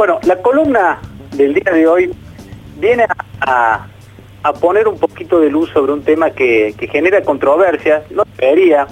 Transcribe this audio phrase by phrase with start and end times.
[0.00, 0.98] Bueno, la columna
[1.32, 2.10] del día de hoy
[2.78, 3.04] viene
[3.42, 3.86] a,
[4.58, 8.86] poner un poquito de luz sobre un tema que, genera controversia, no debería,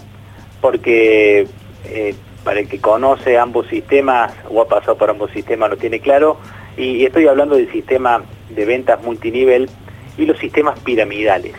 [0.61, 1.47] porque
[1.87, 5.99] eh, para el que conoce ambos sistemas o ha pasado por ambos sistemas lo tiene
[5.99, 6.37] claro,
[6.77, 9.71] y, estoy hablando del sistema de ventas multinivel
[10.19, 11.55] y los sistemas piramidales.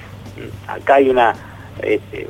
[0.68, 1.34] Acá hay una
[1.82, 2.28] este,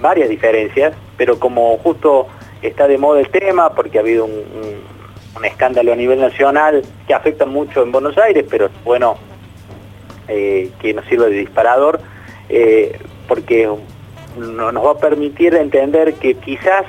[0.00, 2.28] varias diferencias, pero como justo
[2.62, 5.01] está de moda el tema, porque ha habido un un
[5.44, 9.16] escándalo a nivel nacional que afecta mucho en Buenos Aires, pero bueno,
[10.28, 12.00] eh, que nos sirve de disparador,
[12.48, 13.68] eh, porque
[14.36, 16.84] nos va a permitir entender que quizás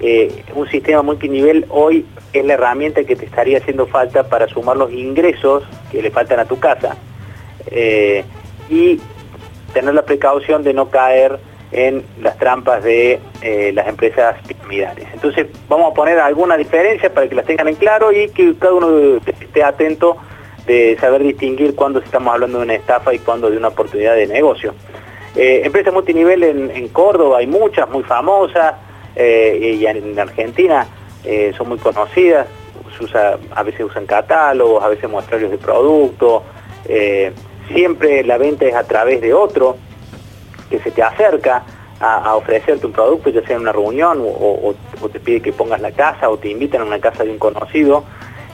[0.00, 4.76] eh, un sistema multinivel hoy es la herramienta que te estaría haciendo falta para sumar
[4.76, 6.96] los ingresos que le faltan a tu casa
[8.68, 9.00] y
[9.72, 11.38] tener la precaución de no caer
[11.72, 15.06] en las trampas de eh, las empresas piramidales.
[15.12, 18.74] Entonces vamos a poner alguna diferencia para que las tengan en claro y que cada
[18.74, 20.18] uno esté atento
[20.66, 24.26] de saber distinguir cuándo estamos hablando de una estafa y cuándo de una oportunidad de
[24.26, 24.74] negocio.
[25.34, 28.74] Eh, empresas multinivel en, Córdoba hay muchas, muy famosas,
[29.16, 30.86] eh, y en Argentina
[31.56, 32.46] son muy conocidas,
[33.54, 36.42] a veces usan catálogos, a veces muestrarios de productos,
[37.72, 39.76] siempre la venta es a través de otro,
[40.72, 41.62] que se te acerca
[42.00, 44.74] a, ofrecerte un producto, ya sea en una reunión o,
[45.12, 48.04] te pide que pongas la casa o te invitan a una casa de un conocido.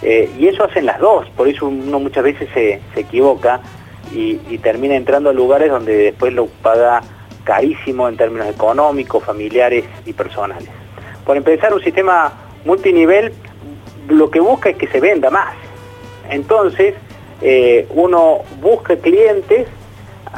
[0.03, 3.61] Eh, y eso hacen las dos, por eso uno muchas veces se, equivoca
[4.13, 7.03] y, termina entrando a lugares donde después lo paga
[7.45, 10.69] carísimo en términos económicos, familiares y personales.
[11.25, 12.33] Por empezar, un sistema
[12.65, 13.33] multinivel
[14.09, 15.55] lo que busca es que se venda más.
[16.31, 16.95] Entonces,
[17.41, 19.69] eh, uno busca clientes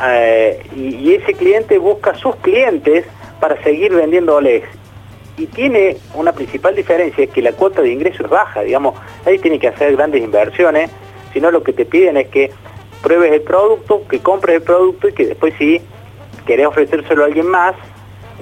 [0.03, 3.05] eh, y, ese cliente busca sus clientes
[3.41, 4.65] para seguir vendiéndoles.
[5.37, 9.39] Y tiene una principal diferencia, es que la cuota de ingreso es baja, digamos, ahí
[9.39, 10.91] tiene que hacer grandes inversiones,
[11.33, 12.51] sino lo que te piden es que
[13.03, 15.81] pruebes el producto, que compres el producto y que después si
[16.47, 17.75] querés ofrecérselo a alguien más,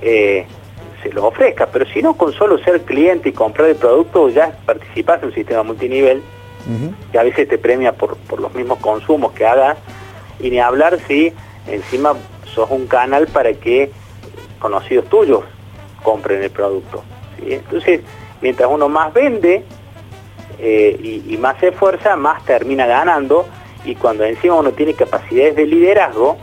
[0.03, 0.47] eh,
[1.03, 1.67] se lo ofrezca.
[1.67, 5.35] Pero si no, con solo ser cliente y comprar el producto, ya participas en un
[5.35, 6.23] sistema multinivel,
[7.13, 9.79] que a veces te premia por, por los mismos consumos que hagas,
[10.41, 11.33] y ni hablar si
[11.67, 13.91] encima sos un canal para que
[14.59, 15.45] conocidos tuyos
[16.03, 17.03] compren el producto.
[17.47, 18.01] Entonces,
[18.41, 19.65] mientras uno más vende
[20.59, 23.47] eh, y, más se esfuerza, más termina ganando
[23.85, 26.37] y cuando encima uno tiene capacidades de liderazgo,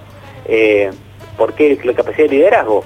[0.46, 0.92] eh,
[1.38, 2.84] ¿por qué la capacidad de liderazgo?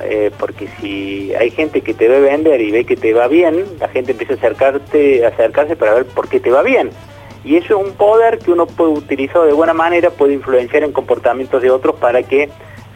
[0.00, 3.64] Eh, porque si hay gente que te ve vender y ve que te va bien,
[3.80, 6.90] la gente empieza a, acercarte, a acercarse para ver por qué te va bien.
[7.48, 10.92] Y eso es un poder que uno puede utilizar de buena manera, puede influenciar en
[10.92, 12.50] comportamientos de otros para que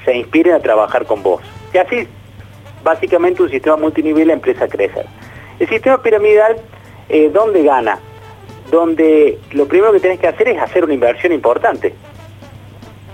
[0.05, 1.41] se inspiren a trabajar con vos.
[1.73, 2.07] Y así,
[2.85, 5.07] básicamente un sistema multinivel empieza a crecer.
[5.59, 6.57] El sistema piramidal,
[7.09, 7.99] eh, ¿dónde gana?
[8.71, 11.95] Donde lo primero que tenés que hacer es hacer una inversión importante.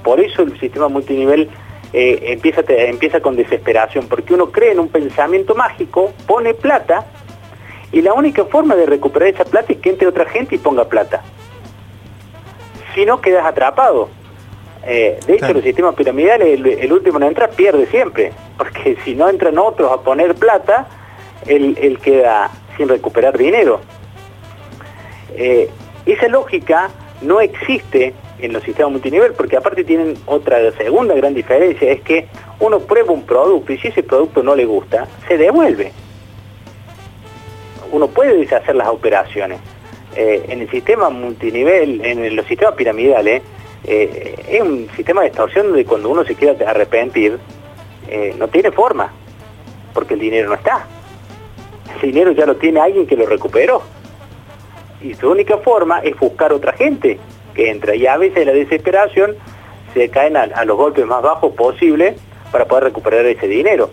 [0.03, 1.49] Por eso el sistema multinivel
[1.93, 7.07] eh, empieza, empieza con desesperación, porque uno cree en un pensamiento mágico, pone plata
[7.93, 10.85] y la única forma de recuperar esa plata es que entre otra gente y ponga
[10.85, 11.23] plata.
[12.95, 14.09] Si no, quedas atrapado.
[14.87, 19.29] Eh, de hecho, el sistema piramidal, el, último en entrar pierde siempre, porque si no
[19.29, 20.87] entran otros a poner plata,
[21.47, 23.81] él, queda sin recuperar dinero.
[25.35, 25.71] Eh,
[26.07, 26.91] esa lógica
[27.23, 32.29] no existe en los sistemas multinivel, porque aparte tienen otra segunda gran diferencia, es que
[32.61, 35.93] uno prueba un producto y si ese producto no le gusta, se devuelve
[37.93, 39.61] uno puede deshacer las operaciones.
[40.17, 43.43] Eh, en el sistema multinivel, en los sistemas piramidales,
[43.85, 47.39] eh, es un sistema de extorsión donde cuando uno se quiera arrepentir,
[48.09, 49.13] eh, no tiene forma,
[49.95, 50.87] porque el dinero no está.
[51.95, 53.83] El dinero ya lo tiene alguien que lo recuperó.
[55.01, 57.19] Y su única forma es buscar otra gente
[57.55, 57.95] que entra.
[57.95, 59.37] Y a veces la desesperación
[59.95, 63.91] se caen a los golpes más bajos posibles para poder recuperar ese dinero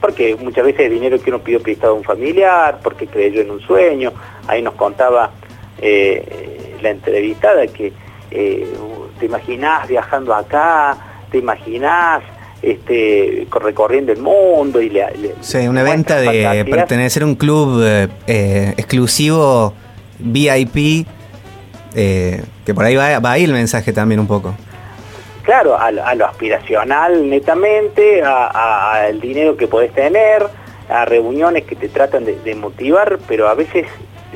[0.00, 3.50] porque muchas veces es dinero que uno pidió prestado a un familiar, porque creyó en
[3.50, 4.12] un sueño,
[4.46, 5.30] ahí nos contaba
[5.80, 7.92] eh, la entrevistada que
[8.30, 8.66] eh,
[9.18, 10.96] te imaginás viajando acá,
[11.30, 12.22] te imaginás
[12.62, 17.80] este, recorriendo el mundo y le, sí, una venta de pertenecer a un club
[18.26, 19.74] eh, exclusivo
[20.18, 21.06] VIP
[21.94, 24.54] que por ahí va, va ahí el mensaje también un poco
[25.48, 30.46] claro, a, lo aspiracional netamente, al dinero que podés tener,
[30.90, 33.86] a reuniones que te tratan de, motivar, pero a veces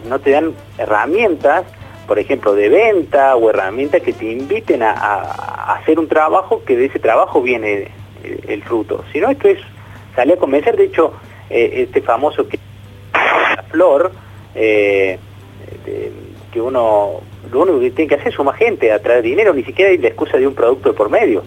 [0.09, 1.64] no te dan herramientas,
[2.06, 6.87] por ejemplo, de venta o herramientas que te inviten a, hacer un trabajo que de
[6.87, 7.88] ese trabajo viene
[8.49, 9.05] el, fruto.
[9.12, 9.58] Si no, esto es
[10.17, 11.12] salir a convencer, de hecho,
[11.50, 12.58] eh, este famoso que
[13.12, 14.12] la flor,
[14.55, 15.19] eh,
[16.50, 17.20] que uno,
[17.52, 19.99] lo único que tiene que hacer es sumar gente, a traer dinero, ni siquiera hay
[19.99, 21.43] la excusa de un producto de por medio.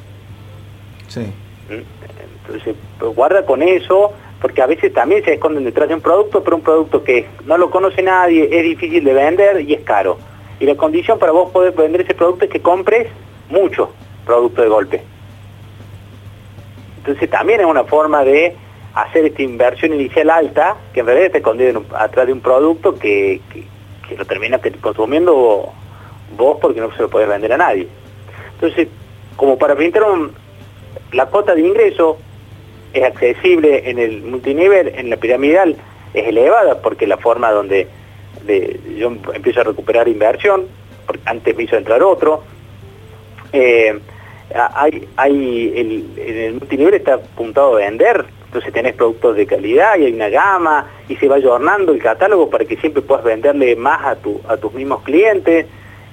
[1.08, 1.26] Sí.
[1.70, 6.44] Entonces, pues, guarda con eso, porque a veces también se esconden detrás de un producto,
[6.44, 10.18] pero un producto que no lo conoce nadie, es difícil de vender y es caro.
[10.60, 13.08] Y la condición para vos poder vender ese producto es que compres
[13.50, 13.92] mucho
[14.26, 15.02] producto de golpe.
[16.98, 18.56] Entonces también es una forma de
[18.96, 23.42] hacer esta inversión inicial alta, que en realidad te escondido atrás de un producto que,
[24.08, 25.74] que, lo terminas consumiendo
[26.38, 27.88] vos porque no se lo podés vender a nadie.
[28.54, 28.88] Entonces,
[29.36, 30.04] como para pintar
[31.12, 32.18] la cuota de ingreso
[32.94, 35.76] es accesible en el multinivel, en la piramidal
[36.14, 37.88] es elevada porque la forma donde
[38.98, 40.66] yo empiezo a recuperar inversión,
[41.06, 42.44] porque antes me hizo entrar otro,
[43.52, 44.00] eh,
[44.54, 50.06] hay, hay el, el multinivel está apuntado a vender, entonces tenés productos de calidad y
[50.06, 54.06] hay una gama y se va adornando el catálogo para que siempre puedas venderle más
[54.06, 55.66] a, tu, a tus mismos clientes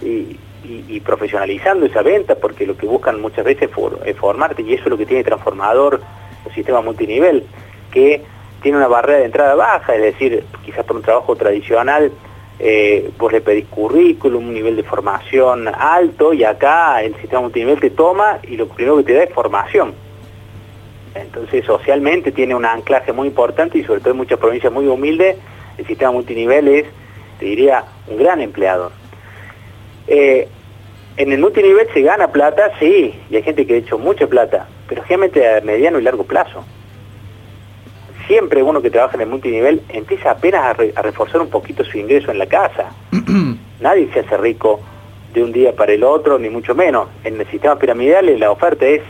[0.03, 3.69] y, profesionalizando esa venta porque lo que buscan muchas veces
[4.05, 6.01] es formarte y eso es lo que tiene transformador
[6.47, 7.45] el sistema multinivel
[7.91, 8.23] que
[8.63, 12.13] tiene una barrera de entrada baja, es decir, quizás por un trabajo tradicional
[12.61, 17.81] eh, vos le pedís currículum, un nivel de formación alto y acá el sistema multinivel
[17.81, 19.95] te toma y lo primero que te da es formación.
[21.15, 25.37] Entonces socialmente tiene un anclaje muy importante y sobre todo en muchas provincias muy humildes
[25.79, 26.87] el sistema multinivel es,
[27.39, 28.93] te diría, un gran empleado.
[30.07, 30.49] Eh,
[31.17, 34.67] en el multinivel se gana plata, sí, y hay gente que ha hecho mucha plata,
[34.89, 36.65] pero generalmente a mediano y largo plazo
[38.27, 42.31] siempre uno que trabaja en el multinivel empieza apenas a, reforzar un poquito su ingreso
[42.31, 42.91] en la casa.
[43.81, 44.81] Nadie se hace rico
[45.35, 47.09] de un día para el otro, ni mucho menos.
[47.25, 49.03] En el sistema piramidal la oferta es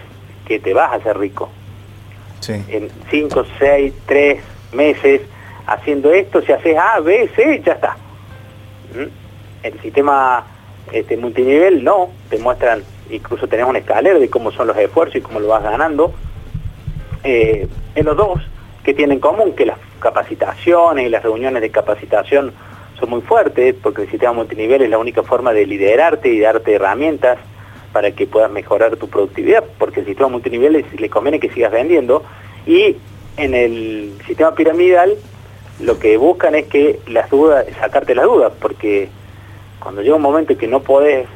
[0.46, 1.50] que te vas a hacer rico.
[2.48, 4.40] En 5, 6, 3
[4.72, 5.20] meses
[5.66, 7.96] haciendo esto, si haces A, B, C, ya está.
[8.96, 9.06] ¿Mm?
[9.62, 10.44] El sistema
[10.90, 15.20] este, multinivel no, te muestran, incluso tenemos un escalero de cómo son los esfuerzos y
[15.20, 16.12] cómo lo vas ganando.
[17.24, 18.40] Eh, en los dos
[18.82, 19.54] que tienen en común?
[19.54, 22.52] Que las capacitaciones y las reuniones de capacitación
[22.98, 26.74] son muy fuertes, porque el sistema multinivel es la única forma de liderarte y darte
[26.74, 27.38] herramientas
[27.92, 32.22] para que puedas mejorar tu productividad, porque el sistema multinivel le conviene que sigas vendiendo,
[32.66, 32.96] y
[33.36, 35.14] en el sistema piramidal
[35.80, 39.08] lo que buscan es que las dudas, sacarte las dudas, porque
[39.82, 41.26] cuando llega un momento en que no podés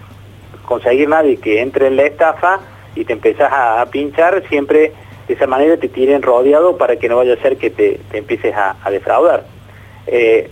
[0.65, 2.61] conseguir nadie que entre en la estafa
[2.95, 4.93] y te empezás a pinchar, siempre
[5.29, 8.55] de esa manera te tienen rodeado para que no vaya a ser que te, empieces
[8.55, 9.45] a, defraudar.
[10.07, 10.51] Eh,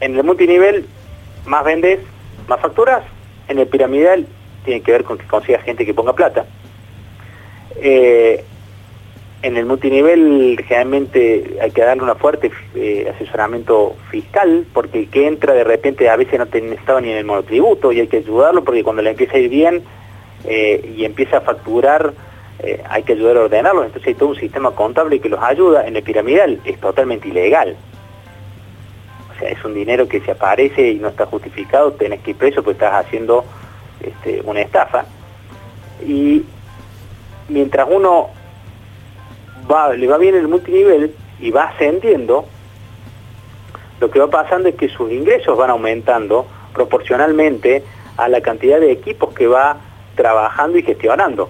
[0.00, 0.86] en el multinivel,
[1.46, 2.00] más vendes,
[2.48, 3.02] más facturas.
[3.48, 4.26] En el piramidal,
[4.64, 6.44] tiene que ver con que consigas gente que ponga plata.
[7.76, 8.44] Eh,
[9.42, 15.26] en el multinivel generalmente hay que darle una fuerte eh, asesoramiento fiscal, porque el que
[15.26, 18.64] entra de repente a veces no estaba ni en el monotributo y hay que ayudarlo
[18.64, 19.82] porque cuando le empieza a ir bien
[20.48, 22.12] y empieza a facturar
[22.58, 25.86] eh, hay que ayudar a ordenarlos, entonces hay todo un sistema contable que los ayuda.
[25.86, 27.76] En el piramidal es totalmente ilegal.
[29.34, 32.36] O sea, es un dinero que se aparece y no está justificado, tenés que ir
[32.36, 33.44] preso porque estás haciendo
[34.00, 35.04] este, una estafa.
[36.06, 36.44] Y
[37.48, 38.30] mientras uno
[39.70, 42.46] va, le va bien el multinivel y va ascendiendo,
[44.00, 47.82] lo que va pasando es que sus ingresos van aumentando proporcionalmente
[48.16, 49.78] a la cantidad de equipos que va
[50.14, 51.48] trabajando y gestionando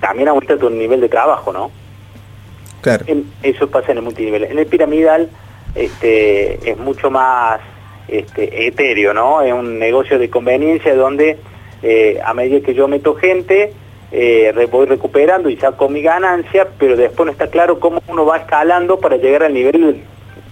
[0.00, 1.70] también aumenta tu nivel de trabajo, ¿no?
[2.80, 3.04] Claro.
[3.42, 4.44] eso pasa en el multinivel.
[4.44, 5.28] En el piramidal
[5.74, 7.60] este, es mucho más
[8.06, 9.42] este, etéreo, ¿no?
[9.42, 11.38] Es un negocio de conveniencia donde
[11.82, 13.72] eh, a medida que yo meto gente,
[14.10, 18.38] eh, voy recuperando y saco mi ganancia, pero después no está claro cómo uno va
[18.38, 20.02] escalando para llegar al nivel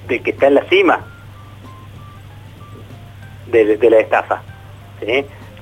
[0.08, 1.04] de, que está en la cima
[3.46, 4.42] de, la estafa.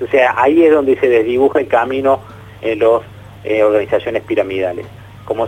[0.00, 2.20] O sea, ahí es donde se desdibuja el camino
[2.62, 3.02] en los
[3.44, 4.86] eh, organizaciones piramidales.
[5.24, 5.46] Como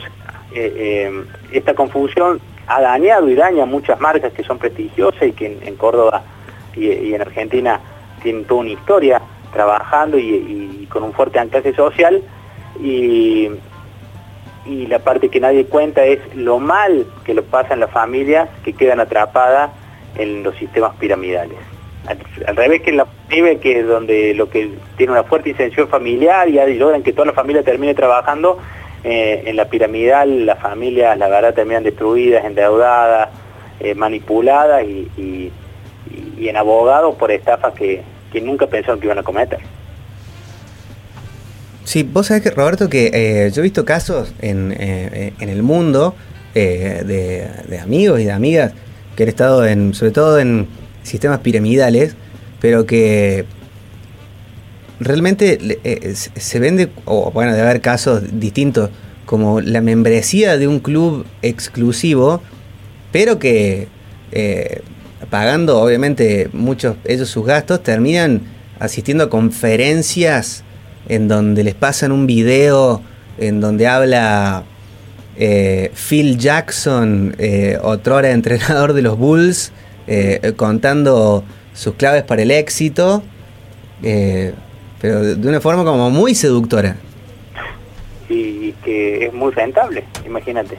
[0.55, 5.76] eh, esta confusión ha dañado y daña muchas marcas que son prestigiosas y que en,
[5.76, 6.23] Córdoba
[6.75, 7.81] y, en Argentina
[8.23, 9.21] tienen toda una historia
[9.53, 12.23] trabajando y, con un fuerte anclaje social
[12.80, 13.50] y,
[14.66, 18.73] y la parte que nadie cuenta es lo mal que lo pasan las familias que
[18.73, 19.71] quedan atrapadas
[20.16, 21.59] en los sistemas piramidales
[22.06, 25.88] al, revés que en la PIB, que es donde lo que tiene una fuerte intención
[25.88, 28.59] familiar y logran que toda la familia termine trabajando,
[29.04, 33.28] eh, en la piramidal las familias, la verdad, terminan destruidas, endeudadas,
[33.80, 35.52] eh, manipuladas y,
[36.38, 38.02] en abogados por estafas que,
[38.42, 39.59] nunca pensaron que iban a cometer.
[41.87, 46.14] Sí, vos sabés que, Roberto, que eh, yo he visto casos en, el mundo
[46.52, 48.73] de, de amigos y de amigas
[49.16, 50.69] que han estado en, sobre todo en
[51.02, 52.14] sistemas piramidales,
[52.61, 53.47] pero que
[55.00, 58.90] realmente eh, se vende, o bueno, debe haber casos distintos,
[59.25, 62.40] como la membresía de un club exclusivo,
[63.11, 63.88] pero que
[64.31, 64.83] eh,
[65.31, 68.43] pagando obviamente muchos ellos sus gastos, terminan
[68.78, 70.62] asistiendo a conferencias
[71.09, 73.03] en donde les pasan un video
[73.39, 74.65] en donde habla
[75.37, 79.73] eh, Phil Jackson, eh, otrora entrenador de los Bulls,
[80.07, 81.45] eh, contando
[81.75, 83.23] sus claves para el éxito,
[85.01, 86.97] pero de una forma como muy seductora.
[88.29, 90.79] Y que es muy rentable, imagínate.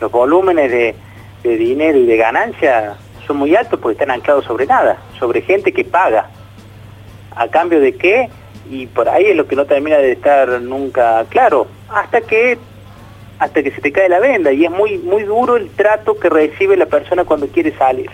[0.00, 0.94] Los volúmenes de,
[1.42, 2.94] de dinero y de ganancia
[3.26, 6.30] son muy altos porque están anclados sobre nada, sobre gente que paga.
[7.34, 8.28] ¿A cambio de qué?
[8.70, 12.58] Y por ahí es lo que no termina de estar nunca claro, hasta que
[13.38, 16.28] hasta que se te cae la venda y es muy muy duro el trato que
[16.28, 18.08] recibe la persona cuando quiere salir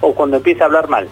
[0.00, 1.08] o cuando empieza a hablar mal.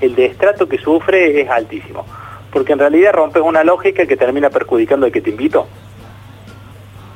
[0.00, 2.04] El destrato que sufre es altísimo,
[2.52, 5.66] porque en realidad rompes una lógica que termina perjudicando al que te invito.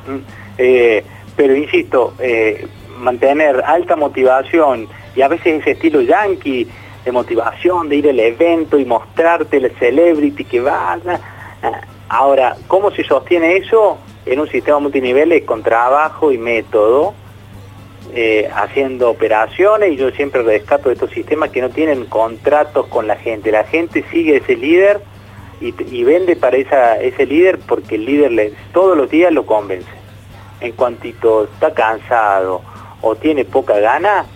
[0.08, 0.18] ¿Mm?
[0.58, 1.04] Eh,
[1.36, 2.66] pero insisto, eh,
[2.98, 6.66] mantener alta motivación y a veces ese estilo yankee
[7.04, 10.98] de motivación, de ir al evento y mostrarte el celebrity que va.
[12.08, 13.98] Ahora, ¿cómo se sostiene eso?
[14.26, 17.14] En un sistema multiniveles con trabajo y método,
[18.14, 23.06] eh, haciendo operaciones, y yo siempre rescato de estos sistemas que no tienen contratos con
[23.06, 23.50] la gente.
[23.50, 25.00] La gente sigue ese líder
[25.60, 29.88] y, vende para esa, ese líder porque el líder les, todos los días lo convence.
[30.60, 32.62] En cuantito está cansado
[33.00, 34.26] o tiene poca gana,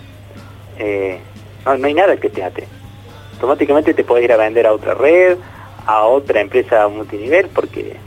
[0.79, 1.19] eh,
[1.75, 2.67] no, hay nada que te ate.
[3.33, 5.37] Automáticamente te puedes ir a vender a otra red,
[5.85, 7.97] a otra empresa multinivel, porque,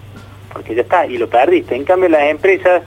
[0.52, 1.74] porque ya está, y lo perdiste.
[1.74, 2.82] En cambio las empresas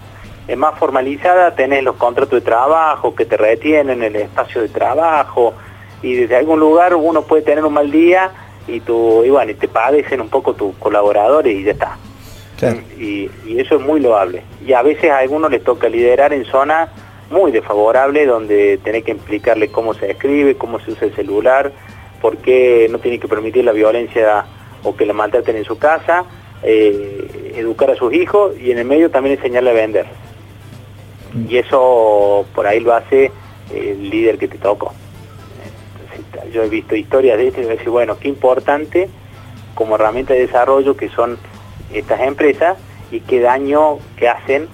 [0.47, 5.53] es más formalizadas, tenés los contratos de trabajo que te retienen el espacio de trabajo,
[6.01, 8.29] y desde algún lugar uno puede tener un mal día
[8.67, 11.97] y tu, y bueno, y te padecen un poco tus colaboradores y ya está.
[12.97, 14.43] Y, y, eso es muy loable.
[14.65, 16.89] Y a veces a algunos les toca liderar en zonas
[17.33, 21.71] muy desfavorable donde tenés que explicarle cómo se escribe, cómo se usa el celular,
[22.21, 24.45] por qué no tiene que permitir la violencia
[24.83, 26.25] o que la maltraten en su casa,
[26.61, 30.05] eh, educar a sus hijos y en el medio también enseñarle a vender.
[31.33, 31.45] Mm.
[31.49, 33.31] Y eso por ahí lo hace
[33.73, 34.93] el líder que te tocó.
[36.53, 39.09] Yo he visto historias de esto y decir, bueno, qué importante
[39.73, 41.37] como herramienta de desarrollo que son
[41.91, 42.77] estas empresas
[43.11, 44.67] y qué daño que hacen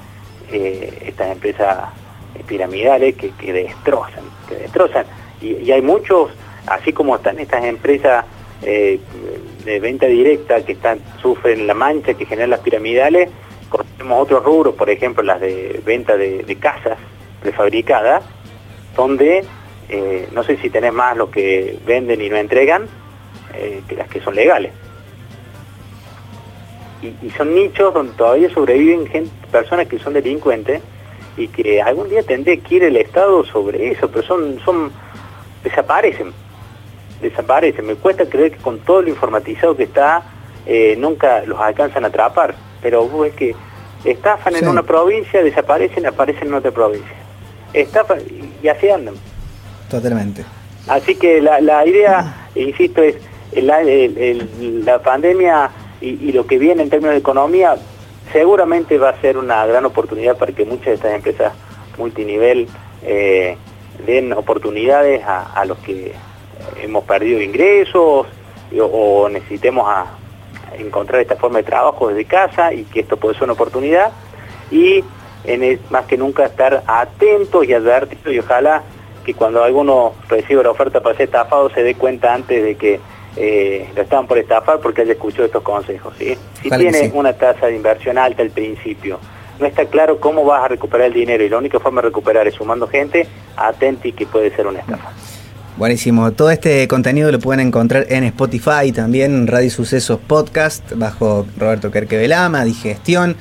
[0.51, 1.89] eh, estas empresas
[2.47, 5.05] piramidales que, destrozan, que destrozan.
[5.41, 6.31] Y, hay muchos,
[6.67, 8.25] así como están estas empresas
[8.61, 8.99] eh,
[9.63, 13.29] de venta directa que están sufren la mancha que generan las piramidales,
[13.69, 16.97] conocemos otros rubros, por ejemplo las de venta de, casas
[17.41, 18.23] prefabricadas,
[18.95, 19.45] donde
[19.87, 22.87] eh, no sé si tenés más lo que venden y no entregan
[23.53, 24.71] eh, que las que son legales.
[27.01, 29.07] Y, son nichos donde todavía sobreviven
[29.51, 30.81] personas que son delincuentes
[31.37, 34.91] y que algún día tendría que ir el Estado sobre eso, pero son, son,
[35.63, 36.33] desaparecen,
[37.21, 37.85] desaparecen.
[37.85, 40.23] Me cuesta creer que con todo lo informatizado que está,
[40.65, 43.55] eh, nunca los alcanzan a atrapar, pero es que
[44.03, 47.15] estafan en una provincia, desaparecen, aparecen en otra provincia.
[47.73, 48.19] Estafan
[48.61, 49.15] y así andan.
[49.89, 50.45] Totalmente.
[50.87, 53.15] Así que la, la idea, insisto, es
[53.63, 55.69] la pandemia
[56.01, 57.75] y, y, lo que viene en términos de economía
[58.31, 61.53] seguramente va a ser una gran oportunidad para que muchas de estas empresas
[61.97, 62.67] multinivel
[63.03, 63.57] eh,
[64.05, 66.13] den oportunidades a, los que
[66.81, 68.27] hemos perdido ingresos
[68.79, 69.87] o, necesitemos
[70.77, 74.11] encontrar esta forma de trabajo desde casa y que esto puede ser una oportunidad.
[74.71, 75.03] Y
[75.45, 78.83] en más que nunca estar atentos y advertidos y ojalá
[79.25, 82.99] que cuando alguno reciba la oferta para ser estafado se dé cuenta antes de que
[83.35, 86.13] eh, lo estaban por estafar porque él escuchó estos consejos.
[86.17, 86.37] ¿sí?
[86.61, 89.19] Si tiene una tasa de inversión alta al principio,
[89.59, 92.47] no está claro cómo vas a recuperar el dinero y la única forma de recuperar
[92.47, 95.11] es sumando gente, atenti que puede ser una estafa.
[95.77, 96.31] Buenísimo.
[96.33, 102.65] Todo este contenido lo pueden encontrar en Spotify, también Radio Sucesos Podcast, bajo Roberto Velama,
[102.65, 103.37] Digestión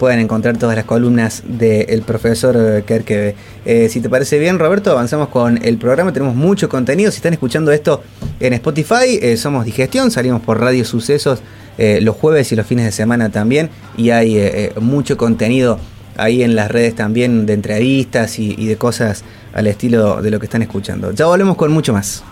[0.00, 3.34] pueden encontrar todas las columnas del profesor Kerkebe.
[3.66, 6.10] Eh, si te parece bien, Roberto, avanzamos con el programa.
[6.10, 7.10] Tenemos mucho contenido.
[7.10, 8.02] Si están escuchando esto
[8.40, 11.40] en Spotify, eh, somos Digestión, salimos por Radio Sucesos
[11.76, 13.68] eh, los jueves y los fines de semana también.
[13.98, 15.78] Y hay mucho contenido
[16.16, 20.46] ahí en las redes también de entrevistas y de cosas al estilo de lo que
[20.46, 21.12] están escuchando.
[21.12, 22.24] Ya volvemos con mucho más.